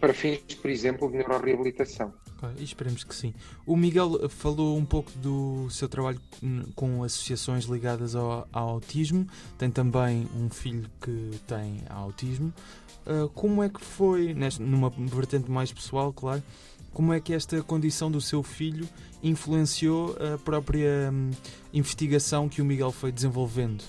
para 0.00 0.14
fins, 0.14 0.54
por 0.54 0.70
exemplo, 0.70 1.10
de 1.10 1.18
neuroreabilitação. 1.18 2.14
E 2.58 2.64
esperemos 2.64 3.04
que 3.04 3.14
sim. 3.14 3.34
O 3.66 3.76
Miguel 3.76 4.28
falou 4.28 4.76
um 4.76 4.84
pouco 4.84 5.10
do 5.18 5.68
seu 5.70 5.88
trabalho 5.88 6.20
com 6.74 7.02
associações 7.02 7.64
ligadas 7.64 8.14
ao, 8.14 8.46
ao 8.52 8.68
autismo. 8.68 9.26
Tem 9.56 9.70
também 9.70 10.28
um 10.36 10.48
filho 10.48 10.88
que 11.00 11.30
tem 11.46 11.82
autismo. 11.88 12.52
Uh, 13.06 13.28
como 13.30 13.62
é 13.62 13.68
que 13.68 13.80
foi, 13.80 14.34
nesta, 14.34 14.62
numa 14.62 14.90
vertente 14.90 15.50
mais 15.50 15.72
pessoal, 15.72 16.12
claro, 16.12 16.42
como 16.92 17.12
é 17.12 17.20
que 17.20 17.32
esta 17.32 17.62
condição 17.62 18.10
do 18.10 18.20
seu 18.20 18.42
filho 18.42 18.88
influenciou 19.22 20.16
a 20.20 20.38
própria 20.38 21.10
hum, 21.12 21.30
investigação 21.72 22.48
que 22.48 22.60
o 22.60 22.64
Miguel 22.64 22.90
foi 22.90 23.12
desenvolvendo? 23.12 23.84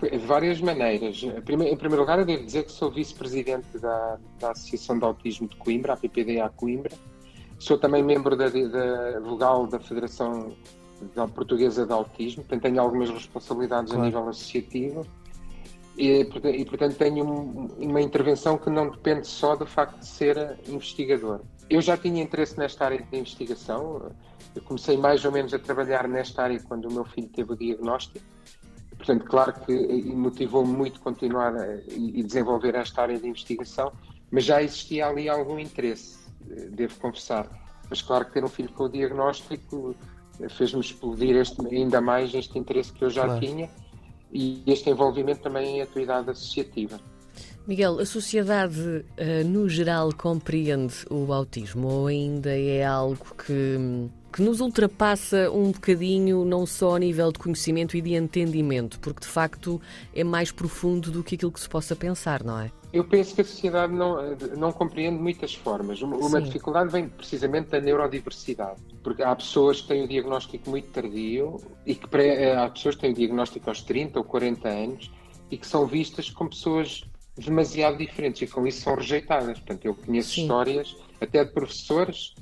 De 0.00 0.18
várias 0.18 0.60
maneiras. 0.60 1.22
Em 1.22 1.40
primeiro 1.40 2.00
lugar, 2.00 2.18
eu 2.18 2.26
devo 2.26 2.44
dizer 2.44 2.64
que 2.64 2.72
sou 2.72 2.90
vice-presidente 2.90 3.78
da, 3.78 4.18
da, 4.38 4.50
Associação 4.50 4.98
de 4.98 5.04
Autismo 5.04 5.48
de 5.48 5.56
Coimbra, 5.56 5.94
a 5.94 5.96
PPDA 5.96 6.48
Coimbra. 6.50 6.92
Sou 7.58 7.78
também 7.78 8.02
membro 8.02 8.36
da, 8.36 8.48
da 8.48 9.20
vogal 9.20 9.66
da 9.66 9.80
Federação 9.80 10.54
Portuguesa 11.34 11.86
de 11.86 11.92
Autismo, 11.92 12.42
portanto 12.42 12.62
tenho 12.62 12.80
algumas 12.80 13.10
responsabilidades 13.10 13.92
claro. 13.92 14.02
a 14.02 14.06
nível 14.06 14.28
associativo. 14.28 15.06
E, 15.96 16.20
e 16.20 16.64
portanto 16.66 16.96
tenho 16.96 17.24
um, 17.24 17.68
uma 17.78 18.02
intervenção 18.02 18.58
que 18.58 18.68
não 18.68 18.90
depende 18.90 19.26
só 19.26 19.56
do 19.56 19.66
facto 19.66 19.98
de 20.00 20.06
ser 20.06 20.58
investigador. 20.68 21.40
Eu 21.70 21.80
já 21.80 21.96
tinha 21.96 22.22
interesse 22.22 22.58
nesta 22.58 22.84
área 22.84 23.02
de 23.02 23.18
investigação. 23.18 24.12
Eu 24.54 24.62
comecei 24.62 24.96
mais 24.96 25.24
ou 25.24 25.32
menos 25.32 25.54
a 25.54 25.58
trabalhar 25.58 26.06
nesta 26.06 26.42
área 26.42 26.60
quando 26.62 26.86
o 26.86 26.92
meu 26.92 27.04
filho 27.04 27.28
teve 27.28 27.52
o 27.52 27.56
diagnóstico 27.56 28.24
Portanto, 28.96 29.24
claro 29.26 29.52
que 29.60 29.72
motivou-me 30.14 30.72
muito 30.72 31.00
continuar 31.00 31.54
a, 31.54 31.76
e 31.90 32.22
desenvolver 32.22 32.74
esta 32.74 33.02
área 33.02 33.18
de 33.18 33.28
investigação, 33.28 33.92
mas 34.30 34.44
já 34.44 34.62
existia 34.62 35.06
ali 35.06 35.28
algum 35.28 35.58
interesse, 35.58 36.25
devo 36.70 36.94
confessar. 36.96 37.48
Mas 37.88 38.02
claro 38.02 38.24
que 38.26 38.32
ter 38.32 38.44
um 38.44 38.48
filho 38.48 38.70
com 38.70 38.84
o 38.84 38.88
diagnóstico 38.88 39.94
eh, 40.40 40.48
fez-me 40.48 40.80
explodir 40.80 41.36
este, 41.36 41.56
ainda 41.74 42.00
mais 42.00 42.34
este 42.34 42.58
interesse 42.58 42.92
que 42.92 43.04
eu 43.04 43.10
já 43.10 43.24
claro. 43.24 43.40
tinha 43.40 43.70
e 44.32 44.62
este 44.66 44.90
envolvimento 44.90 45.42
também 45.42 45.78
em 45.78 45.82
atividade 45.82 46.30
associativa. 46.30 47.00
Miguel, 47.66 47.98
a 47.98 48.06
sociedade 48.06 49.04
eh, 49.16 49.42
no 49.42 49.68
geral 49.68 50.12
compreende 50.12 50.94
o 51.10 51.32
autismo 51.32 51.88
ou 51.88 52.06
ainda 52.06 52.56
é 52.56 52.84
algo 52.84 53.26
que, 53.36 54.08
que 54.36 54.42
nos 54.42 54.60
ultrapassa 54.60 55.50
um 55.50 55.72
bocadinho, 55.72 56.44
não 56.44 56.66
só 56.66 56.96
a 56.96 56.98
nível 56.98 57.32
de 57.32 57.38
conhecimento 57.38 57.96
e 57.96 58.02
de 58.02 58.12
entendimento, 58.12 59.00
porque 59.00 59.20
de 59.20 59.26
facto 59.26 59.80
é 60.14 60.22
mais 60.22 60.52
profundo 60.52 61.10
do 61.10 61.24
que 61.24 61.36
aquilo 61.36 61.50
que 61.50 61.58
se 61.58 61.66
possa 61.66 61.96
pensar, 61.96 62.44
não 62.44 62.60
é? 62.60 62.70
Eu 62.92 63.02
penso 63.04 63.34
que 63.34 63.40
a 63.40 63.44
sociedade 63.44 63.94
não, 63.94 64.36
não 64.58 64.72
compreende 64.72 65.18
muitas 65.18 65.54
formas. 65.54 66.02
Uma, 66.02 66.18
uma 66.18 66.42
dificuldade 66.42 66.92
vem 66.92 67.08
precisamente 67.08 67.70
da 67.70 67.80
neurodiversidade, 67.80 68.78
porque 69.02 69.22
há 69.22 69.34
pessoas 69.34 69.80
que 69.80 69.88
têm 69.88 70.04
o 70.04 70.08
diagnóstico 70.08 70.68
muito 70.68 70.88
tardio 70.90 71.58
e 71.86 71.94
que 71.94 72.06
eh, 72.18 72.54
há 72.54 72.68
pessoas 72.68 72.94
que 72.94 73.00
têm 73.00 73.12
o 73.12 73.14
diagnóstico 73.14 73.70
aos 73.70 73.80
30 73.80 74.18
ou 74.18 74.24
40 74.26 74.68
anos 74.68 75.10
e 75.50 75.56
que 75.56 75.66
são 75.66 75.86
vistas 75.86 76.28
como 76.28 76.50
pessoas 76.50 77.04
demasiado 77.38 77.96
diferentes 77.96 78.42
e 78.42 78.46
com 78.46 78.66
isso 78.66 78.82
são 78.82 78.96
rejeitadas. 78.96 79.58
Portanto, 79.60 79.86
eu 79.86 79.94
conheço 79.94 80.34
Sim. 80.34 80.42
histórias 80.42 80.94
até 81.22 81.42
de 81.42 81.52
professores 81.52 82.34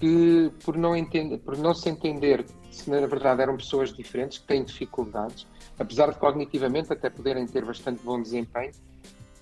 que, 0.00 0.50
por 0.64 0.76
não, 0.76 0.96
entender, 0.96 1.38
por 1.38 1.56
não 1.58 1.74
se 1.74 1.88
entender 1.88 2.46
se 2.70 2.88
na 2.88 3.06
verdade 3.06 3.42
eram 3.42 3.56
pessoas 3.56 3.92
diferentes, 3.92 4.38
que 4.38 4.46
têm 4.46 4.64
dificuldades, 4.64 5.46
apesar 5.78 6.12
de 6.12 6.18
cognitivamente 6.18 6.92
até 6.92 7.10
poderem 7.10 7.46
ter 7.46 7.64
bastante 7.64 8.02
bom 8.02 8.20
desempenho, 8.20 8.72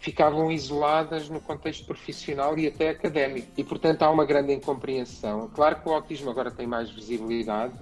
ficavam 0.00 0.50
isoladas 0.50 1.28
no 1.28 1.40
contexto 1.40 1.86
profissional 1.86 2.58
e 2.58 2.66
até 2.66 2.90
académico. 2.90 3.48
E, 3.56 3.62
portanto, 3.62 4.02
há 4.02 4.10
uma 4.10 4.24
grande 4.24 4.52
incompreensão. 4.52 5.48
Claro 5.54 5.80
que 5.80 5.88
o 5.88 5.92
autismo 5.92 6.30
agora 6.30 6.50
tem 6.50 6.66
mais 6.66 6.90
visibilidade. 6.90 7.74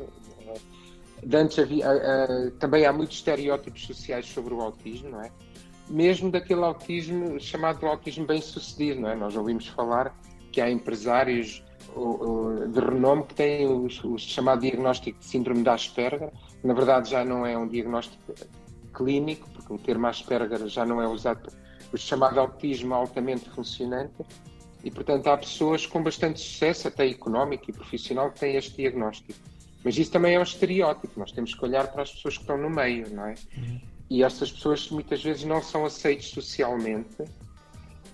De 1.23 1.37
antes 1.37 1.59
havia, 1.59 1.87
também 2.59 2.85
há 2.85 2.93
muitos 2.93 3.17
estereótipos 3.17 3.87
sociais 3.87 4.27
sobre 4.27 4.53
o 4.53 4.61
autismo, 4.61 5.11
não 5.11 5.23
é? 5.23 5.31
mesmo 5.89 6.31
daquele 6.31 6.63
autismo 6.63 7.39
chamado 7.39 7.87
autismo 7.87 8.27
bem-sucedido, 8.27 9.01
não 9.01 9.11
é? 9.11 9.15
Nós 9.15 9.37
ouvimos 9.37 9.69
falar 9.69 10.17
que 10.51 10.61
há 10.61 10.71
empresários 10.71 11.63
de 12.73 12.81
renome 12.81 13.25
que 13.25 13.35
têm 13.35 13.67
o, 13.67 13.87
o 13.87 14.19
chamado 14.19 14.61
diagnóstico 14.61 15.19
de 15.19 15.25
síndrome 15.25 15.63
de 15.63 15.69
Asperger. 15.69 16.31
Na 16.63 16.75
verdade, 16.75 17.11
já 17.11 17.25
não 17.25 17.47
é 17.47 17.57
um 17.57 17.67
diagnóstico 17.67 18.35
clínico, 18.93 19.49
porque 19.51 19.73
o 19.73 19.79
termo 19.79 20.07
Asperger 20.07 20.67
já 20.69 20.85
não 20.85 21.01
é 21.01 21.09
usado, 21.09 21.53
o 21.93 21.97
chamado 21.97 22.41
autismo 22.41 22.95
altamente 22.95 23.49
funcionante. 23.51 24.15
E, 24.85 24.91
portanto, 24.91 25.27
há 25.27 25.37
pessoas 25.37 25.85
com 25.87 26.03
bastante 26.03 26.41
sucesso, 26.41 26.89
até 26.89 27.09
económico 27.09 27.71
e 27.71 27.73
profissional, 27.73 28.31
que 28.31 28.41
têm 28.41 28.57
este 28.57 28.77
diagnóstico. 28.77 29.39
Mas 29.85 29.99
isso 29.99 30.11
também 30.11 30.35
é 30.35 30.39
um 30.39 30.43
estereótipo, 30.43 31.19
nós 31.19 31.33
temos 31.33 31.55
que 31.55 31.65
olhar 31.65 31.89
para 31.89 32.03
as 32.03 32.13
pessoas 32.13 32.37
que 32.37 32.43
estão 32.43 32.59
no 32.59 32.71
meio, 32.71 33.13
não 33.15 33.27
é? 33.27 33.35
Uhum 33.57 33.81
e 34.09 34.23
essas 34.23 34.53
pessoas 34.53 34.89
muitas 34.91 35.23
vezes 35.23 35.45
não 35.45 35.63
são 35.63 35.85
aceitas 35.85 36.27
socialmente 36.27 37.25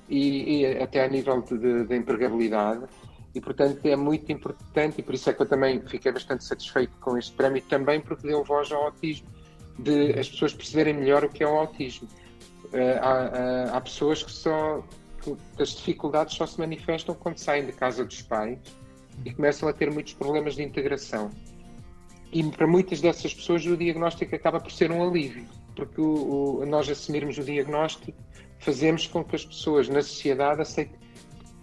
e, 0.08 0.60
e 0.60 0.66
até 0.78 1.04
a 1.04 1.08
nível 1.08 1.42
de, 1.42 1.84
de, 1.84 1.96
empregabilidade 1.96 2.84
e 3.34 3.40
portanto 3.40 3.84
é 3.84 3.96
muito 3.96 4.30
importante 4.30 4.96
e 4.98 5.02
por 5.02 5.14
isso 5.14 5.30
é 5.30 5.32
que 5.32 5.42
eu 5.42 5.46
também 5.46 5.80
fiquei 5.86 6.12
bastante 6.12 6.44
satisfeito 6.44 6.92
com 7.00 7.16
este 7.16 7.32
prémio 7.32 7.62
também 7.62 8.00
porque 8.00 8.26
deu 8.26 8.44
voz 8.44 8.70
ao 8.72 8.84
autismo 8.84 9.26
de 9.78 10.18
as 10.18 10.28
pessoas 10.28 10.52
perceberem 10.52 10.94
melhor 10.94 11.24
o 11.24 11.28
que 11.28 11.42
é 11.42 11.48
o 11.48 11.56
autismo. 11.56 12.06
Uh, 12.66 12.98
há, 13.00 13.72
uh, 13.72 13.76
há, 13.76 13.80
pessoas 13.80 14.22
que 14.22 14.30
só 14.30 14.82
que 15.22 15.36
as 15.60 15.70
dificuldades 15.70 16.34
só 16.34 16.46
se 16.46 16.58
manifestam 16.58 17.14
quando 17.14 17.38
saem 17.38 17.66
de 17.66 17.72
casa 17.72 18.04
dos 18.04 18.22
pais 18.22 18.58
e 19.24 19.32
começam 19.32 19.68
a 19.68 19.72
ter 19.72 19.90
muitos 19.90 20.14
problemas 20.14 20.56
de 20.56 20.62
integração. 20.62 21.30
E 22.32 22.42
para 22.44 22.66
muitas 22.66 23.00
dessas 23.00 23.32
pessoas 23.34 23.64
o 23.66 23.76
diagnóstico 23.76 24.34
acaba 24.34 24.60
por 24.60 24.72
ser 24.72 24.90
um 24.90 25.06
alívio 25.06 25.46
porque 25.74 26.00
o, 26.00 26.60
o, 26.60 26.66
nós 26.66 26.88
assumirmos 26.88 27.38
o 27.38 27.44
diagnóstico 27.44 28.18
fazemos 28.58 29.06
com 29.06 29.24
que 29.24 29.34
as 29.34 29.44
pessoas 29.44 29.88
na 29.88 30.02
sociedade 30.02 30.60
aceitem, 30.60 30.98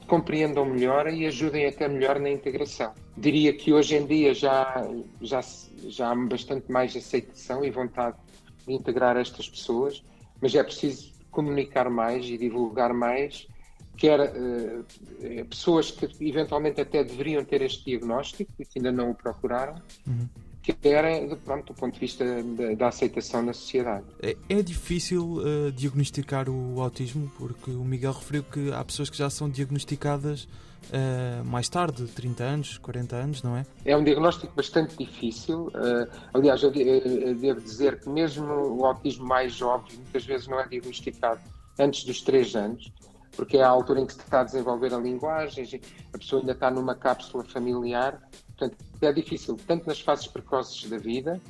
compreendam 0.09 0.65
melhor 0.65 1.07
e 1.07 1.25
ajudem 1.27 1.67
até 1.67 1.87
melhor 1.87 2.19
na 2.19 2.29
integração. 2.29 2.93
Diria 3.15 3.53
que 3.53 3.71
hoje 3.71 3.95
em 3.95 4.05
dia 4.05 4.33
já, 4.33 4.85
já, 5.21 5.39
já 5.87 6.11
há 6.11 6.15
bastante 6.15 6.69
mais 6.69 6.95
aceitação 6.95 7.63
e 7.63 7.69
vontade 7.69 8.17
de 8.65 8.73
integrar 8.73 9.15
estas 9.15 9.47
pessoas, 9.47 10.03
mas 10.41 10.53
é 10.55 10.63
preciso 10.63 11.13
comunicar 11.29 11.89
mais 11.89 12.25
e 12.25 12.37
divulgar 12.37 12.91
mais, 12.91 13.47
quer 13.95 14.19
uh, 14.19 15.45
pessoas 15.45 15.91
que 15.91 16.09
eventualmente 16.27 16.81
até 16.81 17.03
deveriam 17.03 17.45
ter 17.45 17.61
este 17.61 17.85
diagnóstico 17.85 18.51
e 18.59 18.65
que 18.65 18.79
ainda 18.79 18.91
não 18.91 19.11
o 19.11 19.15
procuraram, 19.15 19.75
uhum 20.07 20.27
que 20.73 20.89
era 20.89 21.35
pronto, 21.37 21.73
do 21.73 21.73
ponto 21.73 21.93
de 21.93 21.99
vista 21.99 22.25
da, 22.43 22.73
da 22.75 22.87
aceitação 22.87 23.41
na 23.41 23.53
sociedade. 23.53 24.05
É, 24.21 24.35
é 24.49 24.61
difícil 24.61 25.37
uh, 25.37 25.71
diagnosticar 25.71 26.49
o 26.49 26.81
autismo, 26.81 27.31
porque 27.37 27.71
o 27.71 27.83
Miguel 27.83 28.13
referiu 28.13 28.43
que 28.43 28.71
há 28.71 28.83
pessoas 28.83 29.09
que 29.09 29.17
já 29.17 29.29
são 29.29 29.49
diagnosticadas 29.49 30.43
uh, 30.43 31.43
mais 31.45 31.69
tarde, 31.69 32.05
30 32.07 32.43
anos, 32.43 32.77
40 32.77 33.15
anos, 33.15 33.43
não 33.43 33.55
é? 33.55 33.65
É 33.85 33.95
um 33.95 34.03
diagnóstico 34.03 34.53
bastante 34.55 34.97
difícil. 34.97 35.67
Uh, 35.67 36.07
aliás, 36.33 36.61
eu, 36.63 36.71
eu 36.73 37.35
devo 37.35 37.61
dizer 37.61 37.99
que 37.99 38.09
mesmo 38.09 38.45
o 38.45 38.85
autismo 38.85 39.25
mais 39.25 39.53
jovem 39.53 39.95
muitas 39.95 40.25
vezes 40.25 40.47
não 40.47 40.59
é 40.59 40.67
diagnosticado 40.67 41.41
antes 41.77 42.03
dos 42.03 42.21
3 42.21 42.55
anos. 42.55 42.91
porque 43.35 43.57
é 43.57 43.63
a 43.63 43.69
altura 43.69 44.01
em 44.01 44.05
que 44.05 44.13
se 44.13 44.19
está 44.19 44.41
a 44.41 44.43
desenvolver 44.43 44.93
a 44.93 44.97
linguagem, 44.97 45.79
a 46.13 46.17
pessoa 46.17 46.41
ainda 46.41 46.51
está 46.51 46.69
numa 46.69 46.93
cápsula 46.93 47.43
familiar, 47.45 48.21
portanto 48.47 48.88
é 49.05 49.13
difícil, 49.13 49.57
tanto 49.67 49.87
nas 49.87 49.99
fases 49.99 50.27
precoces 50.27 50.89
da 50.89 50.97
vida, 50.97 51.41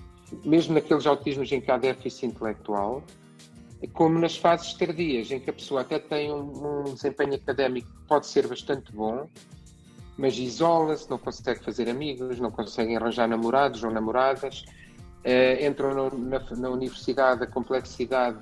mesmo 0.45 0.73
naqueles 0.73 1.05
autismos 1.05 1.51
em 1.51 1.59
que 1.59 1.71
há 1.71 1.77
déficit 1.77 2.27
intelectual, 2.27 3.03
como 3.93 4.19
nas 4.19 4.35
fases 4.37 4.73
tardias, 4.73 5.31
em 5.31 5.39
que 5.39 5.49
a 5.49 5.53
pessoa 5.53 5.81
até 5.81 5.99
tem 5.99 6.31
um, 6.31 6.81
um 6.81 6.93
desempenho 6.93 7.35
académico 7.35 7.87
que 7.87 8.07
pode 8.07 8.27
ser 8.27 8.45
bastante 8.47 8.91
bom, 8.91 9.27
mas 10.17 10.37
isola-se, 10.37 11.09
não 11.09 11.17
consegue 11.17 11.63
fazer 11.63 11.89
amigos, 11.89 12.39
não 12.39 12.51
consegue 12.51 12.95
arranjar 12.95 13.27
namorados 13.27 13.83
ou 13.83 13.89
namoradas, 13.89 14.65
eh, 15.23 15.65
entram 15.65 15.93
no, 15.93 16.17
na, 16.17 16.39
na, 16.57 16.69
universidade 16.69 17.43
a 17.43 17.47
complexidade 17.47 18.39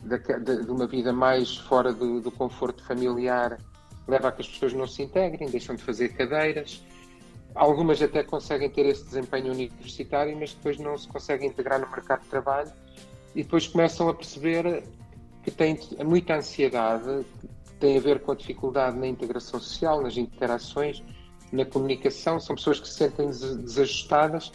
de, 0.00 0.18
de, 0.18 0.64
de, 0.64 0.70
uma 0.70 0.86
vida 0.86 1.12
mais 1.12 1.56
fora 1.56 1.92
do, 1.92 2.20
do 2.20 2.30
conforto 2.32 2.82
familiar 2.84 3.58
leva 4.08 4.28
a 4.28 4.32
que 4.32 4.42
as 4.42 4.48
pessoas 4.48 4.72
não 4.72 4.86
se 4.86 5.02
integrem, 5.02 5.48
deixam 5.48 5.76
de 5.76 5.82
fazer 5.82 6.10
cadeiras. 6.10 6.82
Algumas 7.54 8.00
até 8.00 8.22
conseguem 8.22 8.70
ter 8.70 8.86
esse 8.86 9.04
desempenho 9.04 9.52
universitário, 9.52 10.36
mas 10.38 10.54
depois 10.54 10.78
não 10.78 10.96
se 10.96 11.08
conseguem 11.08 11.48
integrar 11.48 11.80
no 11.80 11.90
mercado 11.90 12.22
de 12.22 12.28
trabalho 12.28 12.70
e 13.34 13.42
depois 13.42 13.66
começam 13.66 14.08
a 14.08 14.14
perceber 14.14 14.84
que 15.42 15.50
têm 15.50 15.78
muita 16.04 16.34
ansiedade, 16.34 17.24
tem 17.78 17.96
a 17.96 18.00
ver 18.00 18.20
com 18.20 18.32
a 18.32 18.34
dificuldade 18.34 18.98
na 18.98 19.06
integração 19.06 19.58
social, 19.58 20.02
nas 20.02 20.16
interações, 20.16 21.02
na 21.50 21.64
comunicação. 21.64 22.38
São 22.38 22.54
pessoas 22.54 22.78
que 22.78 22.88
se 22.88 22.94
sentem 22.94 23.26
desajustadas 23.26 24.52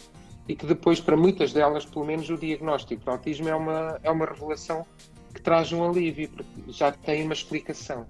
e 0.48 0.54
que 0.54 0.64
depois, 0.64 1.00
para 1.00 1.16
muitas 1.16 1.52
delas, 1.52 1.84
pelo 1.84 2.04
menos, 2.04 2.30
o 2.30 2.36
diagnóstico 2.36 3.04
do 3.04 3.10
autismo 3.10 3.48
é 3.48 3.54
uma, 3.54 3.98
é 4.02 4.10
uma 4.10 4.26
revelação 4.26 4.86
que 5.34 5.42
traz 5.42 5.72
um 5.72 5.86
alívio, 5.86 6.30
porque 6.30 6.72
já 6.72 6.92
tem 6.92 7.24
uma 7.24 7.34
explicação. 7.34 8.06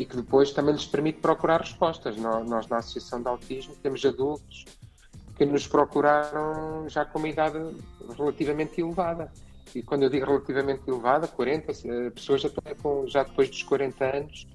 E 0.00 0.06
que 0.06 0.16
depois 0.16 0.50
também 0.52 0.72
lhes 0.72 0.86
permite 0.86 1.20
procurar 1.20 1.60
respostas. 1.60 2.16
Nós, 2.16 2.66
na 2.68 2.78
Associação 2.78 3.20
de 3.20 3.28
Autismo, 3.28 3.74
temos 3.82 4.04
adultos 4.04 4.64
que 5.36 5.44
nos 5.44 5.66
procuraram 5.66 6.88
já 6.88 7.04
com 7.04 7.18
uma 7.18 7.28
idade 7.28 7.58
relativamente 8.16 8.80
elevada 8.80 9.30
e 9.74 9.82
quando 9.82 10.02
eu 10.02 10.10
digo 10.10 10.26
relativamente 10.26 10.82
elevada, 10.86 11.28
40, 11.28 11.72
eh, 11.72 12.10
pessoas 12.10 12.42
já, 12.42 12.50
com, 12.82 13.06
já 13.06 13.22
depois 13.22 13.48
dos 13.48 13.62
40 13.62 14.04
anos, 14.04 14.46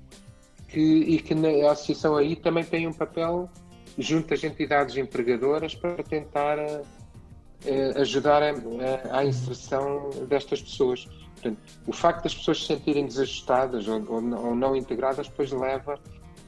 que, 0.68 0.80
e 0.80 1.20
que 1.20 1.34
a 1.66 1.72
associação 1.72 2.18
aí 2.18 2.36
também 2.36 2.64
tem 2.64 2.88
um 2.88 2.94
papel 2.94 3.50
junto 3.98 4.34
às 4.34 4.44
entidades 4.44 4.98
empregadoras 4.98 5.74
para 5.74 6.04
tentar 6.04 6.60
uh, 6.60 6.86
ajudar 7.98 8.44
a, 8.44 8.50
a, 8.50 9.20
à 9.20 9.26
inserção 9.26 10.10
destas 10.28 10.62
pessoas. 10.62 11.06
Portanto, 11.34 11.58
o 11.88 11.94
facto 11.94 12.24
das 12.24 12.36
pessoas 12.36 12.62
se 12.62 12.68
sentirem 12.68 13.06
desajustadas 13.06 13.88
ou, 13.88 14.04
ou, 14.08 14.48
ou 14.48 14.56
não 14.56 14.76
integradas 14.76 15.28
depois 15.28 15.52
leva 15.52 16.00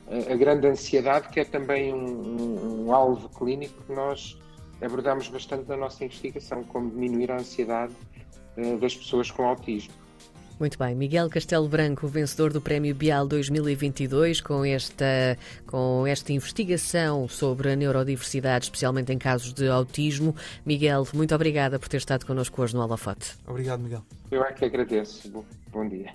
a, 0.07 0.33
a 0.33 0.35
grande 0.35 0.67
ansiedade, 0.67 1.29
que 1.29 1.39
é 1.39 1.45
também 1.45 1.93
um, 1.93 1.97
um, 1.97 2.85
um 2.85 2.93
alvo 2.93 3.29
clínico 3.29 3.83
que 3.83 3.93
nós 3.93 4.37
abordamos 4.81 5.27
bastante 5.27 5.67
na 5.67 5.77
nossa 5.77 6.05
investigação, 6.05 6.63
como 6.63 6.89
diminuir 6.89 7.31
a 7.31 7.37
ansiedade 7.37 7.93
eh, 8.55 8.75
das 8.77 8.95
pessoas 8.95 9.31
com 9.31 9.47
autismo. 9.47 9.93
Muito 10.59 10.77
bem, 10.77 10.95
Miguel 10.95 11.29
Castelo 11.29 11.67
Branco, 11.67 12.07
vencedor 12.07 12.51
do 12.51 12.59
Prémio 12.59 12.93
Bial 12.95 13.27
2022, 13.27 14.41
com 14.41 14.65
esta, 14.65 15.37
com 15.67 16.07
esta 16.07 16.33
investigação 16.33 17.27
sobre 17.27 17.71
a 17.71 17.75
neurodiversidade, 17.75 18.65
especialmente 18.65 19.13
em 19.13 19.19
casos 19.19 19.53
de 19.53 19.67
autismo. 19.67 20.35
Miguel, 20.65 21.07
muito 21.13 21.35
obrigada 21.35 21.77
por 21.77 21.87
ter 21.87 21.97
estado 21.97 22.25
connosco 22.25 22.59
hoje 22.61 22.73
no 22.73 22.81
Holofote. 22.81 23.35
Obrigado, 23.45 23.81
Miguel. 23.81 24.03
Eu 24.31 24.43
é 24.43 24.51
que 24.51 24.65
agradeço. 24.65 25.31
Bom 25.71 25.87
dia. 25.87 26.11